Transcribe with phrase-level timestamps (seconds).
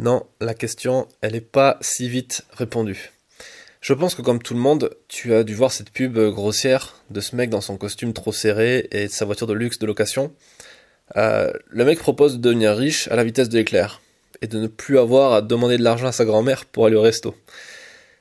[0.00, 3.12] Non, la question, elle n'est pas si vite répondue.
[3.82, 7.20] Je pense que comme tout le monde, tu as dû voir cette pub grossière de
[7.20, 10.32] ce mec dans son costume trop serré et de sa voiture de luxe de location.
[11.18, 14.00] Euh, le mec propose de devenir riche à la vitesse de l'éclair
[14.40, 17.02] et de ne plus avoir à demander de l'argent à sa grand-mère pour aller au
[17.02, 17.36] resto.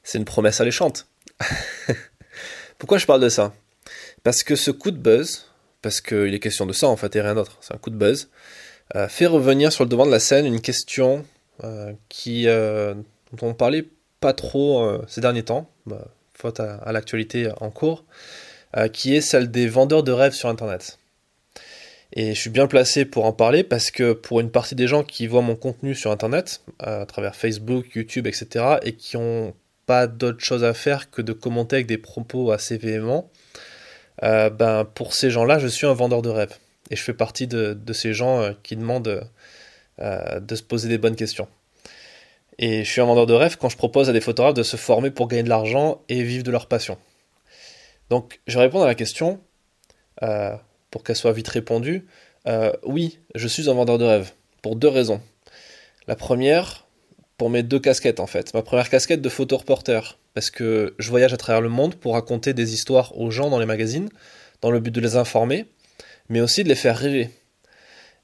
[0.03, 1.07] C'est une promesse alléchante.
[2.77, 3.53] Pourquoi je parle de ça?
[4.23, 5.45] Parce que ce coup de buzz,
[5.81, 7.95] parce qu'il est question de ça en fait et rien d'autre, c'est un coup de
[7.95, 8.27] buzz,
[8.97, 11.23] euh, fait revenir sur le devant de la scène une question
[12.09, 12.93] qui, euh,
[13.33, 13.85] dont on parlait
[14.19, 18.05] pas trop euh, ces derniers temps, bah, faute à, l'actualité en cours,
[18.93, 20.99] qui est celle des vendeurs de rêves sur Internet.
[22.13, 25.03] Et je suis bien placé pour en parler parce que pour une partie des gens
[25.03, 29.53] qui voient mon contenu sur Internet, à travers Facebook, YouTube, etc., et qui n'ont
[29.87, 33.29] pas d'autre chose à faire que de commenter avec des propos assez véhéments,
[34.21, 36.55] ben, pour ces gens-là, je suis un vendeur de rêves.
[36.91, 39.27] Et je fais partie de, ces gens qui demandent
[40.01, 41.49] euh, de se poser des bonnes questions.
[42.61, 44.75] Et je suis un vendeur de rêve quand je propose à des photographes de se
[44.75, 46.97] former pour gagner de l'argent et vivre de leur passion.
[48.09, 49.39] Donc je vais répondre à la question,
[50.23, 50.55] euh,
[50.91, 52.05] pour qu'elle soit vite répondue.
[52.47, 55.21] Euh, oui, je suis un vendeur de rêve, pour deux raisons.
[56.05, 56.85] La première,
[57.37, 58.53] pour mes deux casquettes en fait.
[58.53, 62.53] Ma première casquette de photoreporter, parce que je voyage à travers le monde pour raconter
[62.53, 64.09] des histoires aux gens dans les magazines,
[64.61, 65.65] dans le but de les informer,
[66.27, 67.29] mais aussi de les faire rêver.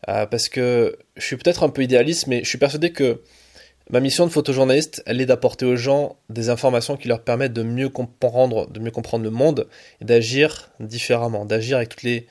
[0.10, 3.22] Euh, parce que je suis peut-être un peu idéaliste, mais je suis persuadé que
[3.90, 7.64] ma mission de photojournaliste, elle est d'apporter aux gens des informations qui leur permettent de
[7.64, 9.68] mieux comprendre, de mieux comprendre le monde
[10.02, 12.28] et d'agir différemment, d'agir avec toutes les,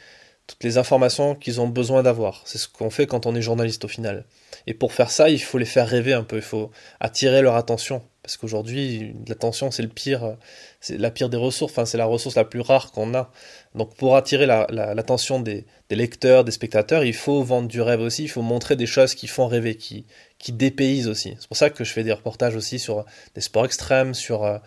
[0.46, 2.42] toutes les informations qu'ils ont besoin d'avoir.
[2.44, 4.26] C'est ce qu'on fait quand on est journaliste au final.
[4.66, 6.70] Et pour faire ça, il faut les faire rêver un peu, il faut
[7.00, 8.02] attirer leur attention.
[8.22, 10.36] Parce qu'aujourd'hui, l'attention, c'est le pire,
[10.80, 13.30] c'est la pire des ressources, enfin, c'est la ressource la plus rare qu'on a.
[13.74, 18.28] Donc, pour attirer l'attention des, lecteurs, des spectateurs, il faut vendre du rêve aussi, il
[18.28, 20.06] faut montrer des choses qui font rêver, qui,
[20.38, 21.36] qui dépaysent aussi.
[21.38, 24.58] C'est pour ça que je fais des reportages aussi sur des sports extrêmes, sur, euh,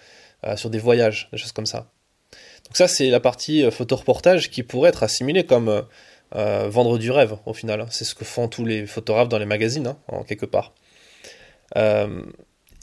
[0.45, 1.89] euh, sur des voyages, des choses comme ça.
[2.67, 5.83] Donc, ça, c'est la partie euh, photo-reportage qui pourrait être assimilée comme
[6.33, 7.85] vendre du rêve, au final.
[7.89, 10.73] C'est ce que font tous les photographes dans les magazines, hein, en quelque part.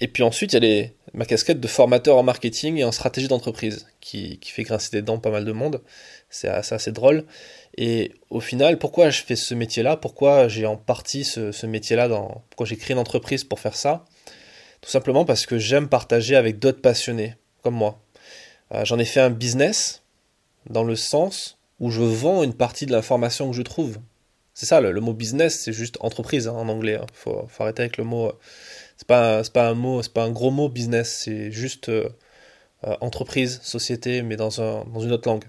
[0.01, 3.29] Et puis ensuite, il y a ma casquette de formateur en marketing et en stratégie
[3.29, 5.83] d'entreprise, qui, qui, fait grincer des dents pas mal de monde.
[6.29, 7.25] C'est assez, assez, drôle.
[7.79, 9.97] Et au final, pourquoi je fais ce métier-là?
[9.97, 13.77] Pourquoi j'ai en partie ce, ce métier-là dans, Pourquoi j'ai créé une entreprise pour faire
[13.77, 14.05] ça?
[14.81, 18.04] Tout simplement parce que j'aime partager avec d'autres passionnés, comme moi.
[18.73, 20.03] Euh, J'en ai fait un business,
[20.71, 23.99] dans le sens où je vends une partie de l'information que je trouve.
[24.55, 26.97] C'est ça, le, mot business, c'est juste entreprise hein, en anglais.
[26.97, 27.07] Hein.
[27.13, 28.33] Faut, arrêter avec le mot
[28.97, 32.09] c'est pas pas un mot c'est pas un gros mot business c'est juste euh,
[32.85, 35.45] euh, entreprise société mais dans un dans une autre langue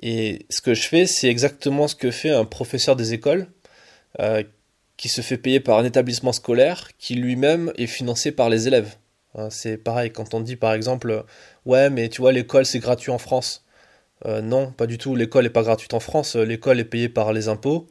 [0.00, 3.48] et ce que je fais c'est exactement ce que fait un professeur des écoles
[4.20, 4.42] euh,
[4.96, 8.96] qui se fait payer par un établissement scolaire qui lui-même est financé par les élèves
[9.34, 11.24] hein, c'est pareil quand on dit par exemple
[11.66, 13.64] ouais mais tu vois l'école c'est gratuit en France
[14.24, 17.48] non pas du tout l'école n'est pas gratuite en France l'école est payée par les
[17.48, 17.86] impôts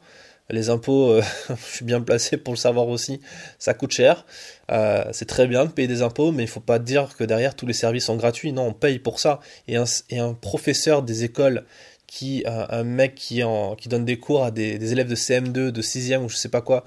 [0.50, 3.20] les impôts, euh, je suis bien placé pour le savoir aussi,
[3.58, 4.26] ça coûte cher.
[4.70, 7.24] Euh, c'est très bien de payer des impôts, mais il ne faut pas dire que
[7.24, 8.52] derrière tous les services sont gratuits.
[8.52, 9.40] Non, on paye pour ça.
[9.68, 11.64] Et un, professeur des écoles,
[12.06, 13.42] qui, un, mec qui,
[13.86, 16.84] donne des cours à des, élèves de CM2, de 6e ou je sais pas quoi,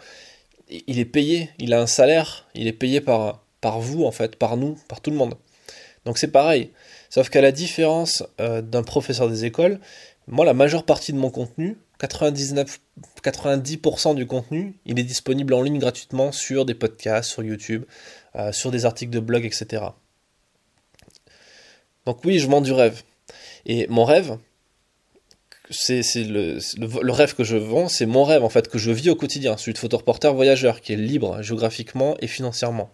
[0.87, 3.43] il est payé, il a un salaire, il est payé par
[3.79, 5.35] vous en fait, par nous, par tout le monde.
[6.05, 6.71] Donc c'est pareil.
[7.09, 9.79] Sauf qu'à la différence euh, d'un professeur des écoles,
[10.27, 12.79] moi la majeure partie de mon contenu, 99,
[13.23, 17.83] 90% du contenu, il est disponible en ligne gratuitement sur des podcasts, sur YouTube,
[18.35, 19.83] euh, sur des articles de blog, etc.
[22.05, 23.03] Donc oui, je vends du rêve.
[23.65, 24.37] Et mon rêve,
[25.69, 29.15] c'est le, rêve que je vends, c'est mon rêve en fait, que je vis au
[29.15, 32.91] quotidien, celui de photoreporter voyageur, qui est libre géographiquement et financièrement.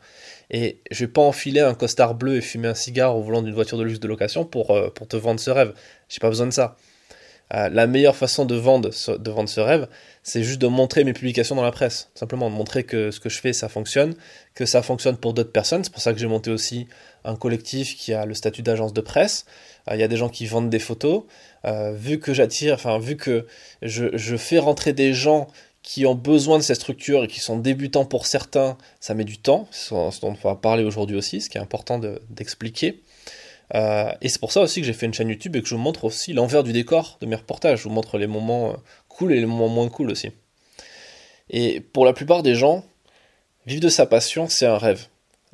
[0.49, 3.53] Et je vais pas enfiler un costard bleu et fumer un cigare au volant d'une
[3.53, 5.73] voiture de luxe de location pour, euh, pour te vendre ce rêve.
[6.09, 6.75] J'ai pas besoin de ça.
[7.53, 9.87] Euh, la meilleure façon de vendre, de vendre ce rêve,
[10.23, 12.09] c'est juste de montrer mes publications dans la presse.
[12.15, 14.15] Simplement, de montrer que ce que je fais, ça fonctionne,
[14.55, 15.83] que ça fonctionne pour d'autres personnes.
[15.83, 16.87] C'est pour ça que j'ai monté aussi
[17.23, 19.45] un collectif qui a le statut d'agence de presse.
[19.89, 21.23] Euh, il y a des gens qui vendent des photos.
[21.93, 23.47] Vu que j'attire, enfin, vu que
[23.81, 25.47] je, je fais rentrer des gens
[25.85, 29.37] qui ont besoin de cette structure et qui sont débutants pour certains, ça met du
[29.37, 31.99] temps, ce dont on va parler aujourd'hui aussi, ce qui est important
[32.31, 33.03] d'expliquer.
[33.75, 35.75] Euh, et c'est pour ça aussi que j'ai fait une chaîne YouTube et que je
[35.75, 37.79] vous montre aussi l'envers du décor de mes reportages.
[37.79, 38.75] Je vous montre les moments euh,
[39.09, 40.31] cool et les moments moins cool aussi.
[41.51, 42.83] Et pour la plupart des gens,
[43.67, 45.05] vivre de sa passion, c'est un rêve.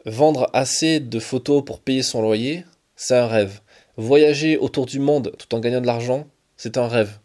[0.06, 2.64] Vendre assez de photos pour payer son loyer,
[2.96, 3.60] c'est un rêve.
[3.98, 6.26] Voyager autour du monde tout en gagnant de l'argent,
[6.56, 7.20] c'est un rêve.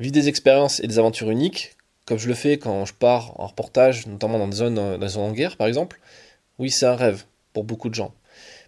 [0.00, 1.76] Vivre des expériences et des aventures uniques,
[2.12, 5.08] comme je le fais quand je pars en reportage, notamment dans des zones, dans des
[5.08, 5.98] zones en guerre par exemple,
[6.58, 7.24] oui, c'est un rêve
[7.54, 8.12] pour beaucoup de gens.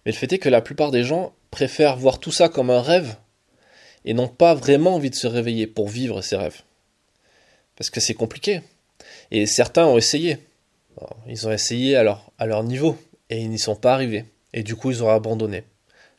[0.03, 2.81] Mais le fait est que la plupart des gens préfèrent voir tout ça comme un
[2.81, 3.17] rêve
[4.03, 6.63] et n'ont pas vraiment envie de se réveiller pour vivre ces rêves.
[7.75, 8.61] Parce que c'est compliqué.
[9.29, 10.39] Et certains ont essayé.
[11.27, 12.97] Ils ont essayé à leur, à leur niveau
[13.29, 14.25] et ils n'y sont pas arrivés.
[14.53, 15.65] Et du coup, ils ont abandonné.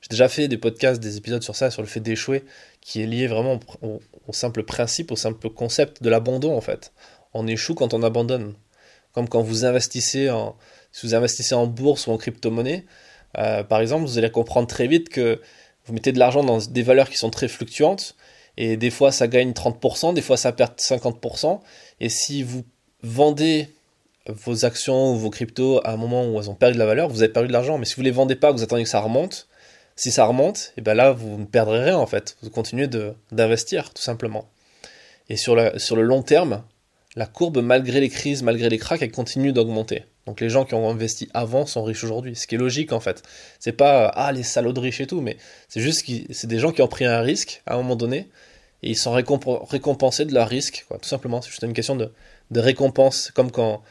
[0.00, 2.44] J'ai déjà fait des podcasts, des épisodes sur ça, sur le fait d'échouer,
[2.80, 4.00] qui est lié vraiment au,
[4.32, 6.92] simple principe, au simple concept de l'abandon en fait.
[7.36, 8.54] On échoue quand on abandonne.
[9.12, 10.56] Comme quand vous investissez en,
[10.92, 12.86] si vous investissez en bourse ou en crypto-monnaie,
[13.38, 15.40] euh, par exemple, vous allez comprendre très vite que
[15.84, 18.16] vous mettez de l'argent dans des valeurs qui sont très fluctuantes,
[18.56, 21.60] et des fois ça gagne 30%, des fois ça perd 50%,
[22.00, 22.64] et si vous
[23.02, 23.68] vendez
[24.26, 27.08] vos actions ou vos cryptos à un moment où elles ont perdu de la valeur,
[27.08, 29.00] vous avez perdu de l'argent, mais si vous les vendez pas, vous attendez que ça
[29.00, 29.48] remonte,
[29.94, 32.88] si ça remonte, et ben là vous ne perdrez rien en fait, vous continuez
[33.30, 34.48] d'investir tout simplement.
[35.28, 36.62] Et sur, sur le long terme,
[37.16, 40.04] la courbe, malgré les crises, malgré les cracks, elle continue d'augmenter.
[40.26, 43.00] Donc les gens qui ont investi avant sont riches aujourd'hui, ce qui est logique en
[43.00, 43.22] fait.
[43.58, 46.58] C'est pas ah les salauds de riches et tout, mais c'est juste que c'est des
[46.58, 48.28] gens qui ont pris un risque à un moment donné
[48.82, 50.98] et ils sont récompensés de leur risque, quoi.
[50.98, 52.12] Tout simplement, c'est juste une question de,
[52.54, 53.82] récompense, comme quand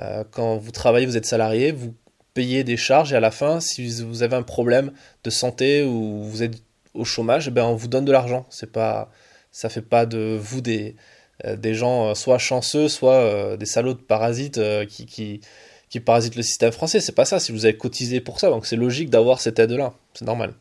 [0.00, 1.94] euh, quand vous travaillez, vous êtes salarié, vous
[2.34, 4.92] payez des charges et à la fin, si vous avez un problème
[5.24, 6.62] de santé ou vous êtes
[6.92, 8.46] au chômage, eh ben on vous donne de l'argent.
[8.50, 9.10] C'est pas,
[9.52, 13.94] ça fait pas de vous des euh, des gens euh, soit chanceux, soit des salauds
[13.94, 15.40] de parasites qui, qui
[15.88, 17.00] qui parasite le système français.
[17.00, 19.94] C'est pas ça, si vous avez cotisé pour ça, donc c'est logique d'avoir cette aide-là,
[20.14, 20.54] c'est normal.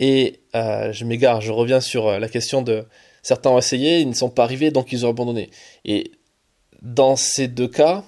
[0.00, 2.84] Et euh, je m'égare, je reviens sur euh, la question de
[3.22, 5.50] certains ont essayé, ils ne sont pas arrivés, donc ils ont abandonné.
[5.84, 6.12] Et
[6.82, 8.04] dans ces deux cas,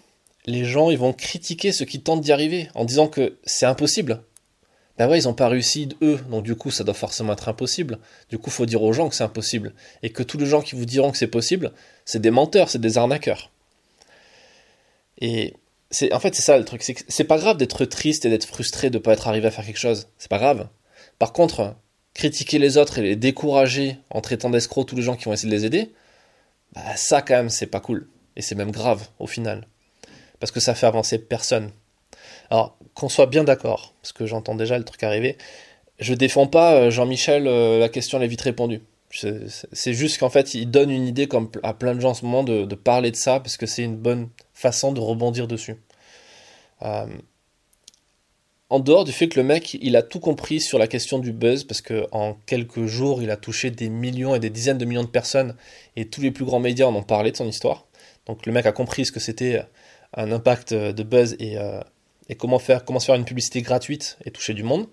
[0.47, 4.23] les gens ils vont critiquer ceux qui tentent d'y arriver en disant que c'est impossible.
[4.99, 7.99] Ben ouais, ils n'ont pas réussi eux, donc du coup ça doit forcément être impossible.
[8.31, 9.75] Du coup, faut dire aux gens que c'est impossible.
[10.03, 11.73] Et que tous les gens qui vous diront que c'est possible,
[12.05, 13.51] c'est des menteurs, c'est des arnaqueurs.
[15.19, 15.55] Et
[16.13, 18.99] en fait c'est ça le truc, c'est pas grave d'être triste et d'être frustré de
[18.99, 20.69] pas être arrivé à faire quelque chose, c'est pas grave.
[21.19, 21.77] Par contre,
[22.15, 25.51] critiquer les autres et les décourager en traitant d'escrocs tous les gens qui vont essayer
[25.51, 25.93] de les aider,
[26.73, 29.67] bah ça quand même c'est pas cool et c'est même grave au final
[30.41, 31.71] parce que ça fait avancer personne.
[32.51, 35.37] Alors qu'on soit bien d'accord, parce que j'entends déjà le truc arriver,
[35.99, 38.83] je défends pas euh, Jean-Michel, euh, la question elle est vite répondue.
[39.11, 42.25] C'est juste qu'en fait, il donne une idée comme à plein de gens en ce
[42.25, 45.77] moment de, parler de ça parce que c'est une bonne façon de rebondir dessus.
[46.83, 47.07] Euh,
[48.71, 51.33] en dehors du fait que le mec, il a tout compris sur la question du
[51.33, 54.85] buzz, parce que en quelques jours, il a touché des millions et des dizaines de
[54.85, 55.55] millions de personnes,
[55.95, 57.87] et tous les plus grands médias en ont parlé de son histoire.
[58.27, 59.63] Donc le mec a compris ce que c'était
[60.15, 61.57] un impact de buzz et,
[62.29, 64.87] et comment faire, faire une publicité gratuite et toucher du monde.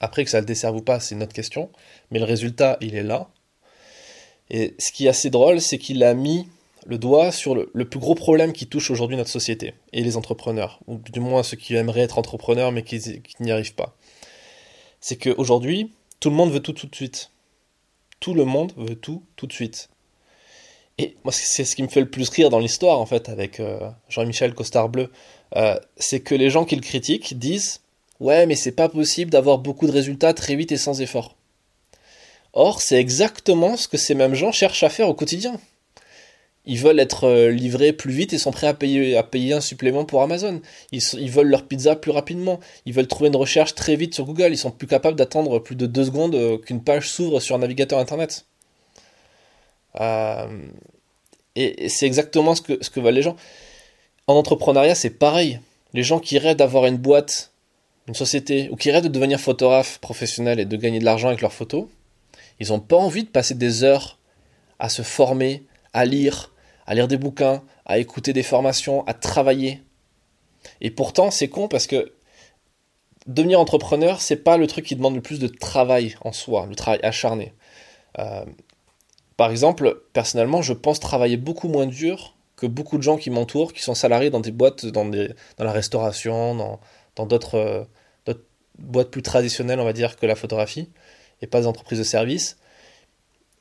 [0.00, 1.70] Après que ça le desserve ou pas, c'est une autre question,
[2.10, 3.30] mais le résultat, il est là.
[4.50, 6.48] Et ce qui est assez drôle, c'est qu'il a mis
[6.86, 10.80] le doigt sur le, plus gros problème qui touche aujourd'hui notre société et les entrepreneurs,
[10.86, 13.00] ou du moins ceux qui aimeraient être entrepreneurs mais qui,
[13.40, 13.96] n'y arrivent pas.
[15.00, 17.30] C'est qu'aujourd'hui, tout le monde veut tout tout de suite.
[18.20, 19.88] Tout le monde veut tout tout de suite.
[20.98, 23.58] Et moi, c'est ce qui me fait le plus rire dans l'histoire, en fait, avec
[23.58, 25.10] euh, Jean-Michel Costard Bleu.
[25.56, 27.80] Euh, c'est que les gens qui le critiquent disent
[28.20, 31.36] Ouais, mais c'est pas possible d'avoir beaucoup de résultats très vite et sans effort.
[32.52, 35.58] Or, c'est exactement ce que ces mêmes gens cherchent à faire au quotidien
[36.66, 40.22] ils veulent être euh, livrés plus vite et sont prêts à payer, un supplément pour
[40.22, 40.62] Amazon.
[40.92, 42.58] Ils, veulent leur pizza plus rapidement.
[42.86, 44.52] Ils veulent trouver une recherche très vite sur Google.
[44.52, 47.58] Ils sont plus capables d'attendre plus de deux secondes euh, qu'une page s'ouvre sur un
[47.58, 48.46] navigateur internet.
[51.56, 53.36] Et, c'est exactement ce que veulent les gens.
[54.26, 55.60] En entrepreneuriat, c'est pareil.
[55.92, 57.52] Les gens qui rêvent d'avoir une boîte,
[58.08, 61.40] une société, ou qui rêvent de devenir photographe professionnel et de gagner de l'argent avec
[61.40, 61.86] leurs photos,
[62.58, 64.18] ils n'ont pas envie de passer des heures
[64.78, 66.52] à se former, à lire,
[66.86, 69.82] à lire des bouquins, à écouter des formations, à travailler.
[70.80, 72.12] Et pourtant, c'est con parce que
[73.26, 76.74] devenir entrepreneur, c'est pas le truc qui demande le plus de travail en soi, le
[76.74, 77.52] travail acharné.
[78.18, 78.44] Euh,
[79.36, 83.72] par exemple, personnellement, je pense travailler beaucoup moins dur que beaucoup de gens qui m'entourent,
[83.72, 85.10] qui sont salariés dans des boîtes, dans,
[85.58, 86.78] la restauration,
[87.16, 87.84] dans d'autres euh,
[88.78, 90.90] boîtes plus traditionnelles, on va dire, que la photographie,
[91.42, 92.58] et pas des entreprises de services.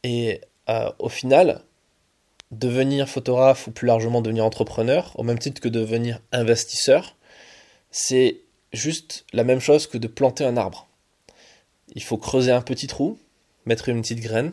[0.03, 1.61] Et euh, au final,
[2.51, 7.15] devenir photographe ou plus largement devenir entrepreneur, au même titre que devenir investisseur,
[7.91, 10.87] c'est juste la même chose que de planter un arbre.
[11.95, 13.19] Il faut creuser un petit trou,
[13.65, 14.51] mettre une petite graine,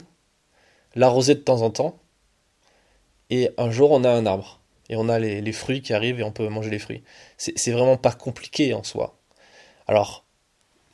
[0.94, 1.99] l'arroser de temps en temps,
[3.30, 4.60] et un jour on a un arbre.
[4.88, 7.04] Et on a les, fruits qui arrivent et on peut manger les fruits.
[7.37, 9.16] C'est vraiment pas compliqué en soi.
[9.87, 10.25] Alors,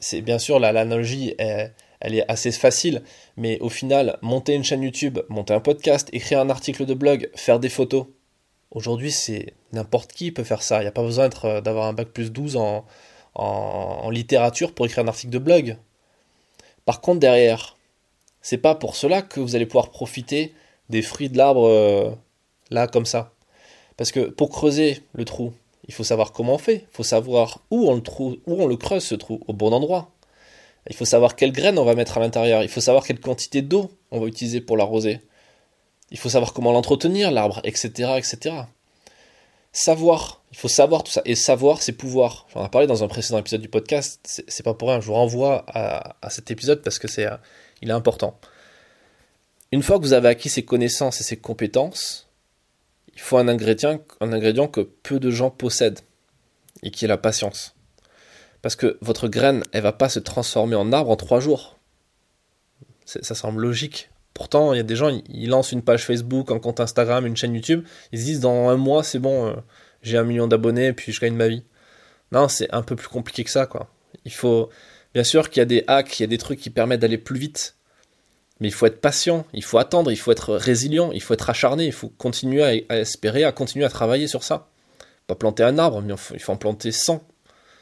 [0.00, 3.02] c'est bien sûr, l'analogie, elle, elle est assez facile,
[3.38, 7.30] mais au final, monter une chaîne YouTube, monter un podcast, écrire un article de blog,
[7.34, 8.06] faire des photos,
[8.70, 10.78] aujourd'hui c'est n'importe qui peut faire ça.
[10.78, 12.84] Il n'y a pas besoin euh, d'avoir un bac plus 12 en,
[13.34, 15.76] en, littérature pour écrire un article de blog.
[16.84, 17.76] Par contre, derrière,
[18.42, 20.54] c'est pas pour cela que vous allez pouvoir profiter
[20.88, 22.10] des fruits de l'arbre euh,
[22.70, 23.32] là comme ça.
[23.96, 25.52] Parce que pour creuser le trou,
[25.88, 28.76] il faut savoir comment on fait, il faut savoir où on le, où on le
[28.76, 30.11] creuse ce trou, au bon endroit.
[30.88, 33.62] Il faut savoir quelle graine on va mettre à l'intérieur, il faut savoir quelle quantité
[33.62, 35.20] d'eau on va utiliser pour l'arroser.
[36.11, 38.54] Il faut savoir comment l'entretenir, l'arbre, etc., etc.
[39.73, 41.23] Savoir, il faut savoir tout ça.
[41.25, 42.46] Et savoir, c'est pouvoir.
[42.54, 45.00] J'en ai parlé dans un précédent épisode du podcast, c'est pas pour rien.
[45.00, 47.37] Je vous renvoie à, cet épisode parce que c'est, euh,
[47.82, 48.38] il est important.
[49.73, 52.25] Une fois que vous avez acquis ces connaissances et ces compétences,
[53.16, 53.99] il faut un ingrédient,
[54.68, 56.00] que peu de gens possèdent
[56.82, 57.75] et qui est la patience.
[58.61, 61.78] Parce que votre graine, elle va pas se transformer en arbre en trois jours.
[63.06, 64.11] Ça semble logique.
[64.35, 67.37] Pourtant, il y a des gens, ils lancent une page Facebook, un compte Instagram, une
[67.37, 69.54] chaîne YouTube, ils se disent dans un mois, c'est bon, euh,
[70.02, 71.62] j'ai un million d'abonnés, puis je gagne ma vie.
[72.32, 73.88] Non, c'est un peu plus compliqué que ça, quoi.
[74.26, 74.68] Il faut,
[75.14, 77.16] bien sûr qu'il y a des hacks, il y a des trucs qui permettent d'aller
[77.16, 77.75] plus vite,
[78.60, 81.50] mais il faut être patient, il faut attendre, il faut être résilient, il faut être
[81.50, 84.68] acharné, il faut continuer à, espérer, à continuer à travailler sur ça.
[85.26, 87.22] Pas planter un arbre, mais il faut en planter 100.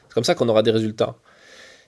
[0.08, 1.16] C'est comme ça qu'on aura des résultats.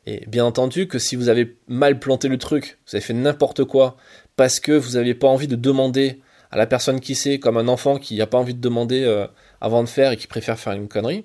[0.07, 3.64] Et bien entendu que si vous avez mal planté le truc, vous avez fait n'importe
[3.64, 3.97] quoi,
[4.37, 6.21] parce que vous n'avez pas envie de demander
[6.52, 9.26] à la personne qui sait, comme un enfant qui n'a pas envie de demander euh,
[9.61, 11.25] avant de faire et qui préfère faire une connerie,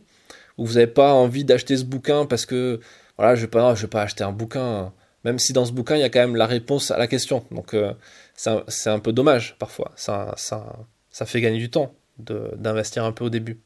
[0.58, 2.80] ou vous n'avez pas envie d'acheter ce bouquin parce que
[3.18, 4.91] voilà, je ne vais, pas, je vais pas acheter un bouquin,
[5.24, 7.46] même si dans ce bouquin il y a quand même la réponse à la question.
[7.51, 7.94] Donc euh,
[8.36, 10.36] c'est un, peu dommage parfois, ça,
[11.12, 13.60] fait gagner du temps d'investir un peu au début.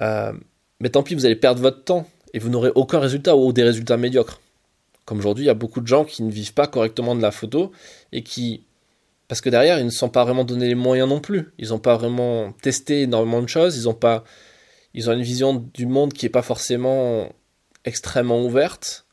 [0.00, 0.32] Euh,
[0.80, 3.64] mais tant pis, vous allez perdre votre temps et vous n'aurez aucun résultat ou des
[3.64, 4.40] résultats médiocres.
[5.04, 7.30] Comme aujourd'hui, il y a beaucoup de gens qui ne vivent pas correctement de la
[7.30, 7.72] photo
[8.12, 8.64] et qui,
[9.26, 11.52] parce que derrière, ils ne sont pas vraiment donné les moyens non plus.
[11.58, 13.76] Ils n'ont pas vraiment testé énormément de choses.
[13.76, 14.24] Ils ont pas,
[14.92, 17.32] ils ont une vision du monde qui n'est pas forcément
[17.84, 19.06] extrêmement ouverte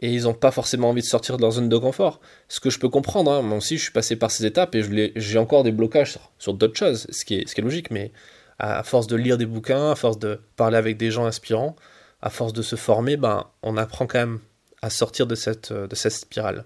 [0.00, 2.20] et ils n'ont pas forcément envie de sortir de leur zone de confort.
[2.48, 3.42] Ce que je peux comprendre, hein.
[3.42, 6.78] moi aussi je suis passé par ces étapes et j'ai encore des blocages sur, d'autres
[6.78, 8.12] choses, ce qui, est, logique, mais
[8.58, 11.76] à force de lire des bouquins, à force de parler avec des gens inspirants,
[12.22, 14.40] à force de se former, ben, on apprend quand même
[14.82, 16.64] à sortir de cette, spirale.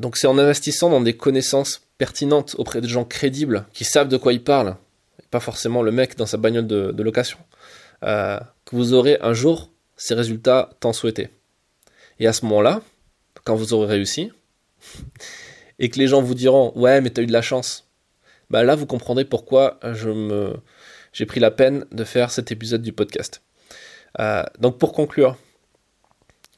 [0.00, 4.16] Donc c'est en investissant dans des connaissances pertinentes auprès de gens crédibles, qui savent de
[4.16, 4.76] quoi ils parlent,
[5.30, 7.38] pas forcément le mec dans sa bagnole de, location,
[8.04, 11.28] euh, que vous aurez un jour ces résultats tant souhaités.
[12.18, 12.80] Et à ce moment-là,
[13.44, 14.32] quand vous aurez réussi,
[15.78, 17.86] et que les gens vous diront ouais mais t'as eu de la chance,
[18.48, 20.54] bah là vous comprendrez pourquoi je me
[21.12, 23.42] j'ai pris la peine de faire cet épisode du podcast.
[24.20, 25.36] Euh, donc pour conclure,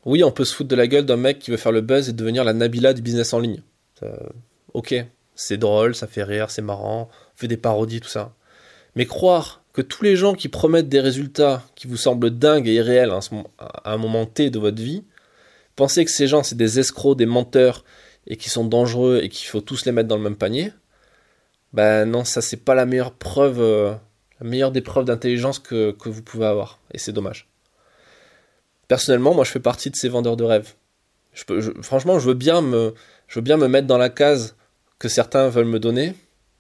[0.04, 2.09] oui, on peut se foutre de la gueule d'un mec qui veut faire le buzz
[2.09, 3.62] et devenir la Nabila du business en ligne.
[4.73, 4.94] Ok,
[5.35, 8.35] c'est drôle, ça fait rire, c'est marrant, on fait des parodies, tout ça.
[8.94, 12.75] Mais croire que tous les gens qui promettent des résultats qui vous semblent dingues et
[12.75, 13.13] irréels
[13.59, 15.05] à un moment T de votre vie,
[15.75, 17.83] penser que ces gens c'est des escrocs, des menteurs
[18.27, 20.71] et qui sont dangereux et qu'il faut tous les mettre dans le même panier,
[21.73, 23.95] ben non, ça c'est pas la meilleure preuve euh,
[24.39, 26.79] la meilleure des preuves d'intelligence que, vous pouvez avoir.
[26.93, 27.49] Et c'est dommage.
[28.89, 30.75] Personnellement, moi, je fais partie de ces vendeurs de rêves.
[31.33, 32.95] Je peux, franchement, je veux, bien me,
[33.29, 34.57] je veux bien me mettre dans la case
[34.99, 36.15] que certains veulent me donner,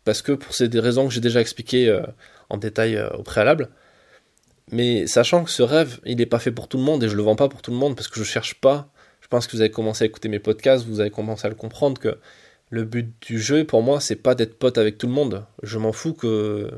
[0.04, 2.02] parce que pour ces des raisons que j'ai déjà expliquées euh,
[2.50, 3.70] en détail euh, au préalable.
[4.72, 7.16] Mais sachant que ce rêve, il n'est pas fait pour tout le monde, et je
[7.16, 8.92] le vends pas pour tout le monde, parce que je cherche pas.
[9.20, 11.56] Je pense que vous avez commencé à écouter mes podcasts, vous avez commencé à le
[11.56, 12.18] comprendre que
[12.70, 15.44] le but du jeu, pour moi, c'est pas d'être pote avec tout le monde.
[15.62, 16.70] Je m'en fous que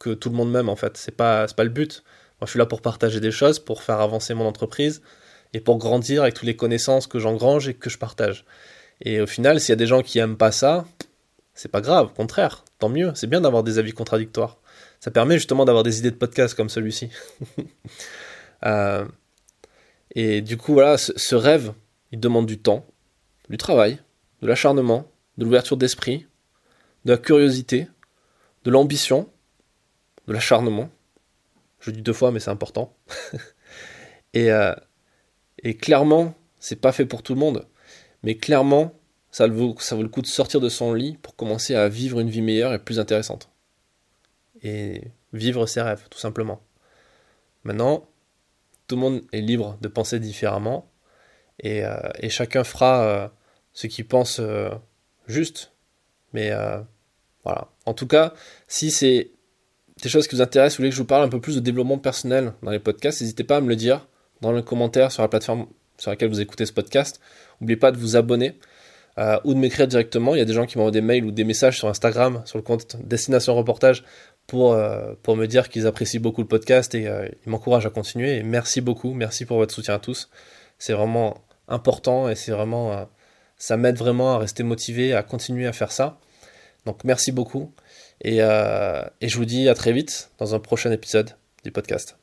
[0.00, 0.96] que tout le monde m'aime en fait.
[0.96, 2.02] C'est pas, pas le but.
[2.40, 5.02] Moi je suis là pour partager des choses, pour faire avancer mon entreprise
[5.52, 8.44] et pour grandir avec toutes les connaissances que j'engrange et que je partage.
[9.02, 10.86] Et au final, s'il y a des gens qui aiment pas ça,
[11.54, 13.12] c'est pas grave, au contraire, tant mieux.
[13.14, 14.58] C'est bien d'avoir des avis contradictoires.
[15.00, 17.10] Ça permet justement d'avoir des idées de podcast comme celui-ci.
[18.66, 19.06] Euh,
[20.14, 21.72] et du coup, voilà, ce rêve,
[22.12, 22.84] il demande du temps,
[23.48, 23.98] du travail,
[24.42, 26.26] de l'acharnement, de l'ouverture d'esprit,
[27.06, 27.88] de la curiosité,
[28.64, 29.30] de l'ambition,
[30.28, 30.90] de l'acharnement.
[31.80, 32.94] Je dis deux fois, mais c'est important.
[34.34, 34.74] et, euh,
[35.62, 37.66] et clairement, c'est pas fait pour tout le monde.
[38.22, 38.92] Mais clairement,
[39.30, 42.20] ça vaut, ça vaut le coup de sortir de son lit pour commencer à vivre
[42.20, 43.49] une vie meilleure et plus intéressante.
[44.62, 45.02] Et
[45.32, 46.60] vivre ses rêves, tout simplement.
[47.64, 48.08] Maintenant,
[48.86, 50.90] tout le monde est libre de penser différemment.
[51.60, 53.28] Et, euh, et chacun fera euh,
[53.72, 54.40] ce qu'il pense
[55.26, 55.72] juste.
[56.32, 56.52] Mais
[57.44, 57.68] voilà.
[57.86, 58.34] En tout cas,
[58.68, 59.30] si c'est
[60.02, 61.60] des choses qui vous intéressent, vous voulez que je vous parle un peu plus de
[61.60, 64.06] développement personnel dans les podcasts, n'hésitez pas à me le dire
[64.40, 65.66] dans le commentaire sur la plateforme
[65.98, 67.20] sur laquelle vous écoutez ce podcast.
[67.60, 68.58] N'oubliez pas de vous abonner
[69.18, 70.34] euh, ou de m'écrire directement.
[70.34, 72.58] Il y a des gens qui m'envoient des mails ou des messages sur Instagram, sur
[72.58, 74.04] le compte Destination Reportage,
[74.50, 77.90] pour, euh, pour me dire qu'ils apprécient beaucoup le podcast et euh, ils m'encouragent à
[77.90, 78.42] continuer.
[78.42, 80.28] Merci beaucoup, merci pour votre soutien à tous.
[80.76, 83.08] C'est vraiment important et c'est vraiment,
[83.56, 86.18] ça m'aide vraiment à rester motivé, à continuer à faire ça.
[86.84, 87.72] Donc merci beaucoup
[88.22, 92.19] et, et je vous dis à très vite dans un prochain épisode du podcast.